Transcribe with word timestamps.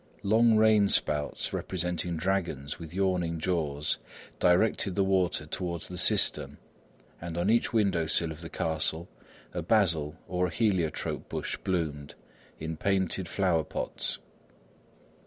Long 0.23 0.55
rain 0.55 0.89
spouts, 0.89 1.53
representing 1.53 2.17
dragons 2.17 2.79
with 2.79 2.91
yawning 2.91 3.37
jaws, 3.37 3.99
directed 4.39 4.95
the 4.95 5.03
water 5.03 5.45
towards 5.45 5.89
the 5.89 5.97
cistern, 5.99 6.57
and 7.21 7.37
on 7.37 7.51
each 7.51 7.71
window 7.71 8.07
sill 8.07 8.31
of 8.31 8.41
the 8.41 8.49
castle 8.49 9.07
a 9.53 9.61
basil 9.61 10.15
or 10.27 10.47
a 10.47 10.49
heliotrope 10.49 11.29
bush 11.29 11.55
bloomed, 11.57 12.15
in 12.57 12.77
painted 12.77 13.27
flower 13.27 13.63
pots. 13.63 14.17